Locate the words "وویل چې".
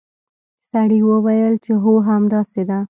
1.09-1.71